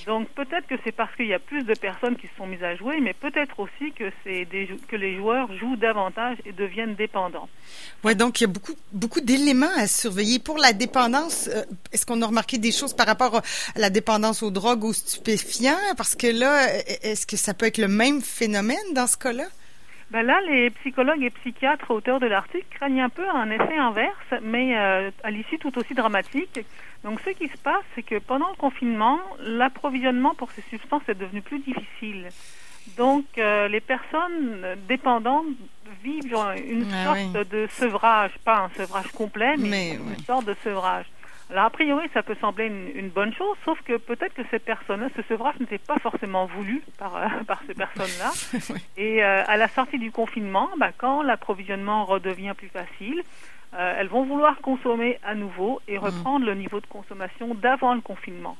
Donc 0.07 0.27
peut-être 0.29 0.65
que 0.67 0.75
c'est 0.83 0.91
parce 0.91 1.15
qu'il 1.15 1.27
y 1.27 1.33
a 1.33 1.39
plus 1.39 1.63
de 1.63 1.75
personnes 1.75 2.15
qui 2.15 2.27
se 2.27 2.35
sont 2.37 2.47
mises 2.47 2.63
à 2.63 2.75
jouer, 2.75 2.99
mais 3.01 3.13
peut-être 3.13 3.59
aussi 3.59 3.91
que 3.91 4.11
c'est 4.23 4.47
que 4.87 4.95
les 4.95 5.15
joueurs 5.17 5.55
jouent 5.57 5.75
davantage 5.75 6.37
et 6.45 6.51
deviennent 6.51 6.95
dépendants. 6.95 7.47
Ouais, 8.03 8.15
donc 8.15 8.41
il 8.41 8.45
y 8.45 8.45
a 8.45 8.47
beaucoup 8.47 8.73
beaucoup 8.91 9.21
d'éléments 9.21 9.75
à 9.77 9.85
surveiller 9.85 10.39
pour 10.39 10.57
la 10.57 10.73
dépendance. 10.73 11.49
Euh, 11.53 11.63
est-ce 11.91 12.05
qu'on 12.05 12.21
a 12.23 12.25
remarqué 12.25 12.57
des 12.57 12.71
choses 12.71 12.93
par 12.93 13.05
rapport 13.05 13.35
à 13.35 13.41
la 13.75 13.91
dépendance 13.91 14.41
aux 14.41 14.51
drogues, 14.51 14.85
aux 14.85 14.93
stupéfiants? 14.93 15.77
Parce 15.97 16.15
que 16.15 16.27
là, 16.27 16.67
est-ce 17.03 17.27
que 17.27 17.37
ça 17.37 17.53
peut 17.53 17.67
être 17.67 17.77
le 17.77 17.87
même 17.87 18.21
phénomène 18.21 18.93
dans 18.95 19.07
ce 19.07 19.17
cas-là? 19.17 19.45
Ben 20.11 20.23
là, 20.23 20.39
les 20.47 20.69
psychologues 20.71 21.23
et 21.23 21.29
psychiatres 21.29 21.91
auteurs 21.91 22.19
de 22.19 22.25
l'article 22.25 22.65
craignent 22.71 23.01
un 23.01 23.09
peu 23.09 23.27
un 23.29 23.49
effet 23.51 23.77
inverse, 23.77 24.33
mais 24.41 24.77
euh, 24.77 25.11
à 25.23 25.31
l'issue 25.31 25.59
tout 25.59 25.77
aussi 25.77 25.93
dramatique. 25.93 26.59
Donc 27.03 27.19
ce 27.21 27.29
qui 27.29 27.47
se 27.47 27.57
passe, 27.57 27.83
c'est 27.95 28.03
que 28.03 28.19
pendant 28.19 28.49
le 28.49 28.55
confinement, 28.55 29.19
l'approvisionnement 29.39 30.33
pour 30.35 30.51
ces 30.51 30.61
substances 30.63 31.03
est 31.07 31.19
devenu 31.19 31.41
plus 31.41 31.59
difficile. 31.59 32.29
Donc, 32.97 33.25
les 33.35 33.81
personnes 33.81 34.65
dépendantes 34.87 35.45
vivent 36.03 36.35
une 36.65 36.87
ah 36.91 37.03
sorte 37.03 37.49
de 37.49 37.67
sevrage, 37.67 38.31
pas 38.43 38.61
un 38.61 38.69
sevrage 38.69 39.11
complet, 39.11 39.55
mais, 39.57 39.91
une 39.91 40.23
sorte 40.25 40.45
de 40.45 40.55
sevrage. 40.63 41.05
Alors, 41.51 41.65
a 41.65 41.69
priori, 41.71 42.07
ça 42.13 42.21
peut 42.21 42.35
sembler 42.39 42.67
une, 42.67 43.09
bonne 43.09 43.33
chose, 43.33 43.57
sauf 43.65 43.81
que 43.81 43.97
peut-être 43.97 44.35
que 44.35 44.43
ces 44.51 44.59
personnes 44.59 45.09
ce 45.15 45.23
sevrage 45.23 45.59
n'était 45.59 45.79
pas 45.79 45.97
forcément 45.97 46.45
voulu 46.45 46.83
par, 46.99 47.15
euh, 47.15 47.27
par 47.47 47.61
ces 47.65 47.73
personnes-là. 47.73 48.75
Et 48.97 49.23
euh, 49.23 49.43
à 49.47 49.57
la 49.57 49.67
sortie 49.67 49.97
du 49.97 50.11
confinement, 50.11 50.69
bah, 50.77 50.91
quand 50.95 51.23
l'approvisionnement 51.23 52.05
redevient 52.05 52.53
plus 52.55 52.67
facile, 52.67 53.23
euh, 53.73 53.95
elles 53.97 54.07
vont 54.07 54.25
vouloir 54.25 54.57
consommer 54.61 55.19
à 55.23 55.33
nouveau 55.33 55.81
et 55.87 55.97
mm. 55.97 56.01
reprendre 56.01 56.45
le 56.45 56.53
niveau 56.53 56.81
de 56.81 56.87
consommation 56.87 57.55
d'avant 57.55 57.95
le 57.95 58.01
confinement. 58.01 58.57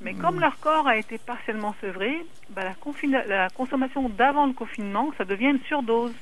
Mais 0.00 0.14
comme 0.14 0.36
mm. 0.36 0.40
leur 0.40 0.60
corps 0.60 0.86
a 0.86 0.96
été 0.96 1.18
partiellement 1.18 1.74
sevré, 1.80 2.24
bah, 2.50 2.62
la, 2.62 3.24
la 3.26 3.48
consommation 3.50 4.08
d'avant 4.08 4.46
le 4.46 4.52
confinement, 4.52 5.10
ça 5.18 5.24
devient 5.24 5.50
une 5.50 5.62
surdose 5.66 6.14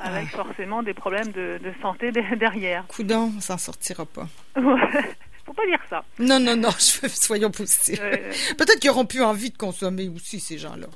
avec 0.00 0.28
forcément 0.28 0.82
des 0.82 0.94
problèmes 0.94 1.32
de, 1.32 1.58
santé 1.80 2.12
derrière. 2.12 2.86
Coudon, 2.88 3.32
on 3.36 3.40
s'en 3.40 3.58
sortira 3.58 4.06
pas. 4.06 4.26
Faut 5.44 5.54
pas 5.54 5.66
dire 5.66 5.80
ça. 5.90 6.04
Non, 6.18 6.38
non, 6.38 6.56
non, 6.56 6.70
soyons 6.78 7.50
positifs. 7.50 8.00
Peut-être 8.56 8.78
qu'ils 8.78 8.90
auront 8.90 9.06
plus 9.06 9.22
envie 9.22 9.50
de 9.50 9.56
consommer 9.56 10.08
aussi, 10.08 10.38
ces 10.38 10.56
gens-là. 10.56 10.86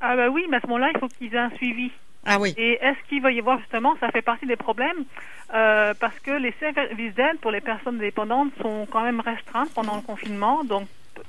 Ah 0.00 0.16
bah 0.16 0.28
oui, 0.28 0.44
mais 0.48 0.58
à 0.58 0.60
ce 0.60 0.66
moment-là, 0.66 0.90
il 0.94 1.00
faut 1.00 1.08
qu'ils 1.08 1.34
aient 1.34 1.38
un 1.38 1.50
suivi. 1.56 1.90
Ah 2.24 2.38
oui. 2.38 2.54
Et 2.56 2.78
est-ce 2.82 2.98
qu'il 3.08 3.22
va 3.22 3.32
y 3.32 3.38
avoir 3.38 3.58
justement, 3.58 3.96
ça 4.00 4.10
fait 4.10 4.22
partie 4.22 4.46
des 4.46 4.56
problèmes, 4.56 5.04
euh, 5.54 5.94
parce 5.98 6.18
que 6.20 6.30
les 6.30 6.52
services 6.60 7.14
d'aide 7.14 7.38
pour 7.40 7.50
les 7.50 7.60
personnes 7.62 7.98
dépendantes 7.98 8.52
sont 8.60 8.86
quand 8.90 9.02
même 9.02 9.20
restreintes 9.20 9.72
pendant 9.74 9.96
le 9.96 10.02
confinement, 10.02 10.62
donc 10.64 10.86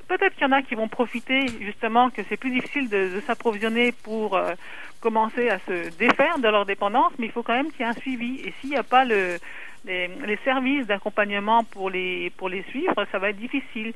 peut-être 0.07 0.33
qu'il 0.33 0.43
y 0.43 0.45
en 0.45 0.51
a 0.51 0.61
qui 0.61 0.75
vont 0.75 0.87
profiter 0.87 1.47
justement 1.61 2.09
que 2.09 2.21
c'est 2.27 2.37
plus 2.37 2.51
difficile 2.51 2.89
de, 2.89 3.21
s'approvisionner 3.25 3.91
pour 3.91 4.35
euh, 4.35 4.53
commencer 4.99 5.49
à 5.49 5.59
se 5.59 5.95
défaire 5.97 6.39
de 6.39 6.47
leur 6.47 6.65
dépendance, 6.65 7.11
mais 7.17 7.27
il 7.27 7.31
faut 7.31 7.43
quand 7.43 7.55
même 7.55 7.71
qu'il 7.71 7.81
y 7.81 7.83
ait 7.83 7.91
un 7.91 7.93
suivi. 7.93 8.41
Et 8.45 8.53
s'il 8.59 8.71
n'y 8.71 8.77
a 8.77 8.83
pas 8.83 9.05
le, 9.05 9.37
les, 9.85 10.39
services 10.43 10.85
d'accompagnement 10.87 11.63
pour 11.63 11.89
les, 11.89 12.31
pour 12.37 12.49
les 12.49 12.63
suivre, 12.63 12.93
ça 13.11 13.19
va 13.19 13.29
être 13.29 13.37
difficile. 13.37 13.93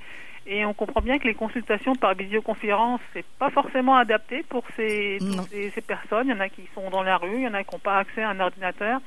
Et 0.47 0.63
on 0.63 0.73
comprend 0.73 1.01
bien 1.01 1.17
que 1.17 1.27
les 1.27 1.33
consultations 1.33 1.95
par 1.95 2.13
visioconférence, 2.13 3.01
c'est 3.13 3.25
pas 3.39 3.49
forcément 3.49 3.95
adapté 3.95 4.43
pour 4.47 4.63
ces, 4.75 5.17
ces, 5.49 5.71
ces, 5.71 5.81
personnes. 5.81 6.27
Il 6.27 6.31
y 6.31 6.33
en 6.33 6.39
a 6.39 6.49
qui 6.49 6.69
sont 6.75 6.89
dans 6.91 7.01
la 7.01 7.17
rue, 7.17 7.37
il 7.37 7.41
y 7.41 7.47
en 7.47 7.53
a 7.55 7.63
qui 7.63 7.73
n'ont 7.73 7.79
pas 7.79 7.97
accès 7.97 8.21
à 8.21 8.29
un 8.29 8.39
ordinateur. 8.39 9.01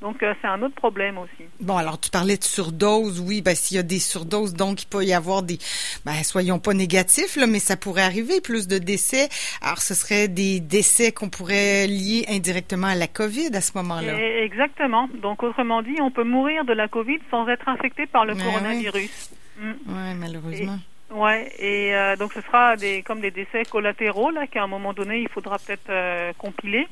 Donc, 0.00 0.22
euh, 0.22 0.34
c'est 0.40 0.48
un 0.48 0.60
autre 0.62 0.74
problème 0.74 1.18
aussi. 1.18 1.48
Bon, 1.60 1.76
alors, 1.76 1.98
tu 1.98 2.10
parlais 2.10 2.36
de 2.36 2.44
surdose. 2.44 3.20
Oui, 3.20 3.42
ben, 3.42 3.54
s'il 3.54 3.76
y 3.76 3.80
a 3.80 3.82
des 3.82 3.98
surdoses, 3.98 4.54
donc, 4.54 4.82
il 4.82 4.86
peut 4.86 5.04
y 5.04 5.12
avoir 5.12 5.42
des, 5.42 5.58
ben, 6.04 6.12
soyons 6.22 6.58
pas 6.58 6.74
négatifs, 6.74 7.36
là, 7.36 7.46
mais 7.46 7.58
ça 7.58 7.76
pourrait 7.76 8.02
arriver, 8.02 8.40
plus 8.40 8.68
de 8.68 8.78
décès. 8.78 9.28
Alors, 9.62 9.78
ce 9.78 9.94
serait 9.94 10.28
des 10.28 10.60
décès 10.60 11.12
qu'on 11.12 11.30
pourrait 11.30 11.86
lier 11.86 12.26
indirectement 12.28 12.88
à 12.88 12.94
la 12.94 13.08
COVID 13.08 13.50
à 13.54 13.60
ce 13.60 13.72
moment-là. 13.76 14.14
Eh, 14.18 14.44
exactement. 14.44 15.08
Donc, 15.22 15.42
autrement 15.42 15.82
dit, 15.82 15.96
on 16.00 16.10
peut 16.10 16.24
mourir 16.24 16.64
de 16.64 16.72
la 16.72 16.88
COVID 16.88 17.18
sans 17.30 17.48
être 17.48 17.68
infecté 17.68 18.06
par 18.06 18.24
le 18.24 18.34
ben 18.34 18.44
coronavirus. 18.44 19.30
Oui, 19.58 19.66
mm. 19.66 19.94
ouais, 19.94 20.14
malheureusement. 20.14 20.78
Ouais, 21.10 21.48
et 21.60 21.94
euh, 21.94 22.16
donc 22.16 22.32
ce 22.32 22.40
sera 22.40 22.76
des 22.76 23.02
comme 23.02 23.20
des 23.20 23.30
décès 23.30 23.62
collatéraux 23.70 24.30
là 24.30 24.48
qu'à 24.48 24.64
un 24.64 24.66
moment 24.66 24.92
donné 24.92 25.20
il 25.20 25.28
faudra 25.28 25.58
peut-être 25.58 25.90
euh, 25.90 26.32
compiler. 26.36 26.88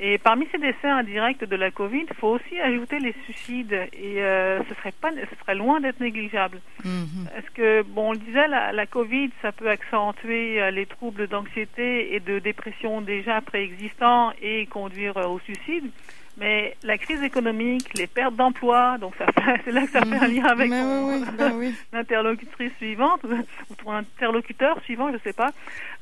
Et 0.00 0.18
parmi 0.18 0.46
ces 0.52 0.58
décès 0.58 0.88
indirects 0.88 1.44
de 1.44 1.56
la 1.56 1.70
Covid, 1.72 2.04
il 2.08 2.14
faut 2.14 2.28
aussi 2.28 2.58
ajouter 2.60 3.00
les 3.00 3.14
suicides. 3.24 3.72
Et 3.92 4.22
euh, 4.22 4.62
ce 4.68 4.74
serait 4.76 4.92
pas, 4.92 5.10
ce 5.10 5.36
serait 5.40 5.56
loin 5.56 5.80
d'être 5.80 6.00
négligeable. 6.00 6.60
Mm-hmm. 6.84 7.36
Est-ce 7.36 7.50
que, 7.50 7.82
bon, 7.82 8.10
on 8.10 8.12
le 8.12 8.18
disait, 8.18 8.46
la, 8.46 8.72
la 8.72 8.86
Covid, 8.86 9.30
ça 9.42 9.50
peut 9.50 9.68
accentuer 9.68 10.62
euh, 10.62 10.70
les 10.70 10.86
troubles 10.86 11.26
d'anxiété 11.26 12.14
et 12.14 12.20
de 12.20 12.38
dépression 12.38 13.00
déjà 13.00 13.40
préexistants 13.40 14.32
et 14.40 14.66
conduire 14.66 15.16
euh, 15.16 15.26
au 15.26 15.40
suicide. 15.40 15.90
Mais 16.38 16.76
la 16.84 16.98
crise 16.98 17.20
économique, 17.24 17.98
les 17.98 18.06
pertes 18.06 18.36
d'emploi, 18.36 18.96
donc 18.98 19.14
ça 19.18 19.26
c'est 19.64 19.72
là 19.72 19.82
que 19.82 19.90
ça 19.90 20.02
fait 20.02 20.18
un 20.18 20.28
lien 20.28 20.44
avec 20.44 20.70
ben 20.70 21.74
l'interlocutrice 21.92 22.72
suivante 22.76 23.20
ou 23.70 23.74
ton 23.74 23.90
interlocuteur 23.90 24.80
suivant, 24.84 25.12
je 25.12 25.18
sais 25.18 25.32
pas. 25.32 25.50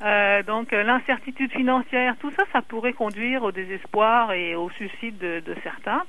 Euh, 0.02 0.43
donc 0.43 0.75
euh, 0.75 0.83
l'incertitude 0.83 1.50
financière, 1.52 2.16
tout 2.21 2.31
ça, 2.37 2.45
ça 2.52 2.61
pourrait 2.61 2.93
conduire 2.93 3.45
au 3.45 3.52
désespoir 3.52 4.33
et 4.33 4.55
au 4.55 4.69
suicide 4.71 5.16
de, 5.16 5.40
de 5.40 5.57
certains. 5.62 6.02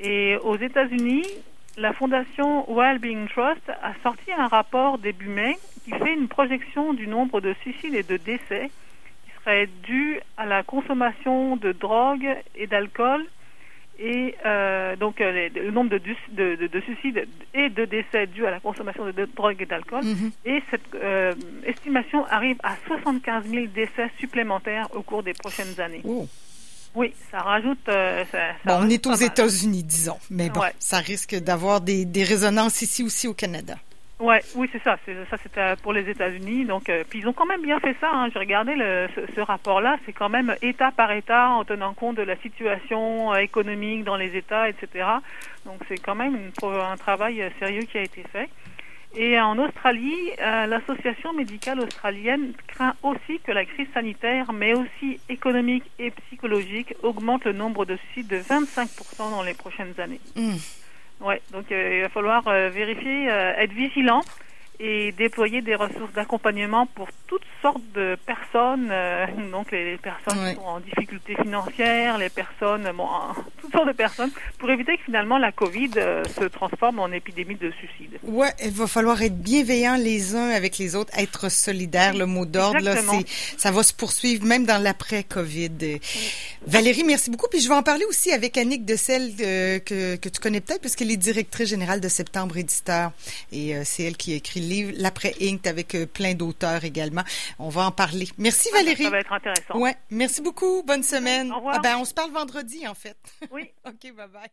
Et 0.00 0.36
aux 0.42 0.56
États-Unis, 0.56 1.22
la 1.76 1.92
fondation 1.92 2.66
Wellbeing 2.68 3.28
Trust 3.28 3.68
a 3.68 3.92
sorti 4.02 4.32
un 4.36 4.48
rapport 4.48 4.98
début 4.98 5.28
mai 5.28 5.56
qui 5.84 5.92
fait 5.92 6.14
une 6.14 6.26
projection 6.26 6.94
du 6.94 7.06
nombre 7.06 7.40
de 7.40 7.54
suicides 7.60 7.94
et 7.94 8.02
de 8.02 8.16
décès 8.16 8.70
qui 9.24 9.30
seraient 9.40 9.68
dus 9.84 10.18
à 10.36 10.46
la 10.46 10.64
consommation 10.64 11.56
de 11.56 11.70
drogue 11.70 12.28
et 12.56 12.66
d'alcool 12.66 13.24
et 13.98 14.34
euh, 14.44 14.96
donc 14.96 15.20
euh, 15.20 15.48
le 15.54 15.70
nombre 15.70 15.90
de, 15.90 15.98
de, 16.32 16.66
de, 16.66 16.80
suicides 16.80 17.26
et 17.54 17.70
de 17.70 17.84
décès 17.84 18.26
dus 18.26 18.46
à 18.46 18.50
la 18.50 18.60
consommation 18.60 19.06
de, 19.06 19.28
drogue 19.34 19.60
et 19.60 19.66
d'alcool. 19.66 20.04
Mhm. 20.04 20.30
Et 20.44 20.62
cette 20.70 20.82
euh, 20.94 21.32
estimation 21.64 22.26
arrive 22.26 22.56
à 22.62 22.76
75 22.86 23.44
000 23.46 23.66
décès 23.74 24.10
supplémentaires 24.18 24.88
au 24.94 25.02
cours 25.02 25.22
des 25.22 25.34
prochaines 25.34 25.80
années. 25.80 26.02
Oh. 26.04 26.26
Oui, 26.94 27.12
ça 27.30 27.40
rajoute. 27.40 27.78
Ça, 27.86 28.38
bon, 28.64 28.78
on 28.80 28.88
est 28.88 29.06
aux 29.06 29.14
États-Unis, 29.14 29.82
disons, 29.82 30.18
mais 30.30 30.48
bon, 30.48 30.62
ça 30.78 30.98
risque 30.98 31.34
d'avoir 31.34 31.82
des, 31.82 32.06
des 32.06 32.24
résonances 32.24 32.80
ici 32.80 33.02
aussi 33.02 33.28
au 33.28 33.34
Canada. 33.34 33.76
Ouais, 34.18 34.42
oui, 34.54 34.68
c'est 34.72 34.82
ça. 34.82 34.96
Ça, 35.28 35.36
c'était 35.42 35.76
pour 35.82 35.92
les 35.92 36.08
États-Unis. 36.08 36.64
Donc, 36.64 36.88
euh, 36.88 37.04
puis 37.08 37.18
ils 37.18 37.28
ont 37.28 37.34
quand 37.34 37.44
même 37.44 37.60
bien 37.60 37.78
fait 37.80 37.94
ça. 38.00 38.10
Hein. 38.10 38.28
J'ai 38.32 38.38
regardé 38.38 38.74
ce, 38.74 39.40
rapport-là. 39.40 39.98
C'est 40.06 40.14
quand 40.14 40.30
même 40.30 40.54
État 40.62 40.90
par 40.90 41.12
État, 41.12 41.50
en 41.50 41.64
tenant 41.64 41.92
compte 41.92 42.16
de 42.16 42.22
la 42.22 42.36
situation 42.36 43.34
euh, 43.34 43.38
économique 43.38 44.04
dans 44.04 44.16
les 44.16 44.34
États, 44.34 44.70
etc. 44.70 45.06
Donc, 45.66 45.80
c'est 45.88 45.98
quand 45.98 46.14
même 46.14 46.50
un 46.62 46.96
travail 46.96 47.42
euh, 47.42 47.50
sérieux 47.58 47.82
qui 47.82 47.98
a 47.98 48.02
été 48.02 48.22
fait. 48.32 48.48
Et 49.14 49.40
en 49.40 49.56
Australie, 49.58 50.32
l'association 50.38 51.32
médicale 51.32 51.80
australienne 51.80 52.52
craint 52.66 52.94
aussi 53.02 53.40
que 53.40 53.50
la 53.50 53.64
crise 53.64 53.86
sanitaire, 53.94 54.52
mais 54.52 54.74
aussi 54.74 55.20
économique 55.30 55.84
et 55.98 56.10
psychologique, 56.10 56.92
augmente 57.02 57.44
le 57.46 57.52
nombre 57.52 57.86
de 57.86 57.96
suicides 57.96 58.26
de 58.26 58.38
25% 58.40 59.30
dans 59.30 59.42
les 59.42 59.54
prochaines 59.54 59.94
années. 59.98 60.20
Mmh. 60.34 60.56
Ouais, 61.20 61.40
donc 61.50 61.70
euh, 61.72 61.96
il 61.96 62.02
va 62.02 62.08
falloir 62.10 62.46
euh, 62.46 62.68
vérifier, 62.70 63.30
euh, 63.30 63.54
être 63.56 63.72
vigilant 63.72 64.22
et 64.78 65.12
déployer 65.12 65.62
des 65.62 65.74
ressources 65.74 66.12
d'accompagnement 66.12 66.86
pour 66.86 67.08
toutes 67.26 67.42
sortes 67.62 67.82
de 67.94 68.16
personnes, 68.26 68.88
euh, 68.90 69.26
donc 69.50 69.72
les, 69.72 69.96
personnes 69.96 70.50
qui 70.50 70.54
sont 70.54 70.66
en 70.66 70.80
difficulté 70.80 71.34
financière, 71.34 72.18
les 72.18 72.28
personnes, 72.28 72.88
bon, 72.96 73.08
toutes 73.60 73.72
sortes 73.72 73.88
de 73.88 73.92
personnes, 73.92 74.30
pour 74.58 74.70
éviter 74.70 74.96
que 74.96 75.04
finalement 75.04 75.38
la 75.38 75.50
Covid 75.50 75.90
euh, 75.96 76.22
se 76.24 76.44
transforme 76.44 77.00
en 77.00 77.08
épidémie 77.08 77.56
de 77.56 77.72
suicide. 77.72 78.18
Ouais, 78.22 78.52
il 78.64 78.70
va 78.70 78.86
falloir 78.86 79.20
être 79.22 79.36
bienveillants 79.36 79.96
les 79.96 80.34
uns 80.34 80.50
avec 80.50 80.78
les 80.78 80.94
autres, 80.94 81.12
être 81.18 81.50
solidaires. 81.50 82.14
Le 82.14 82.26
mot 82.26 82.46
d'ordre, 82.46 82.80
là, 82.80 82.96
c'est, 82.96 83.26
ça 83.58 83.70
va 83.70 83.82
se 83.82 83.92
poursuivre 83.92 84.44
même 84.44 84.66
dans 84.66 84.80
l'après-Covid. 84.82 85.98
Valérie, 86.66 87.04
merci 87.04 87.30
beaucoup. 87.30 87.48
Puis 87.48 87.60
je 87.60 87.68
vais 87.68 87.74
en 87.74 87.82
parler 87.82 88.04
aussi 88.04 88.30
avec 88.32 88.56
Annick 88.56 88.84
de 88.84 88.96
celle 88.96 89.32
euh, 89.40 89.78
que, 89.80 90.16
que 90.16 90.28
tu 90.28 90.40
connais 90.40 90.60
peut-être, 90.60 90.80
puisqu'elle 90.80 91.10
est 91.10 91.16
directrice 91.16 91.68
générale 91.68 92.00
de 92.00 92.08
Septembre 92.08 92.56
Éditeur. 92.56 93.12
Et 93.52 93.74
c'est 93.84 94.04
elle 94.04 94.16
qui 94.16 94.34
écrit 94.34 94.65
livre 94.66 94.92
L'après 94.96 95.34
Inc 95.40 95.66
avec 95.66 95.94
euh, 95.94 96.06
plein 96.06 96.34
d'auteurs 96.34 96.84
également. 96.84 97.22
On 97.58 97.68
va 97.68 97.86
en 97.86 97.90
parler. 97.90 98.28
Merci 98.38 98.70
Valérie. 98.72 99.04
Ça 99.04 99.10
va 99.10 99.18
être 99.18 99.32
intéressant. 99.32 99.78
Ouais, 99.78 99.96
merci 100.10 100.42
beaucoup. 100.42 100.82
Bonne 100.82 101.02
semaine. 101.02 101.52
Au 101.52 101.56
revoir. 101.56 101.76
Ah 101.76 101.80
ben, 101.80 101.96
on 101.98 102.04
se 102.04 102.14
parle 102.14 102.32
vendredi 102.32 102.86
en 102.86 102.94
fait. 102.94 103.16
Oui. 103.50 103.70
OK, 103.86 104.14
bye 104.14 104.28
bye. 104.28 104.50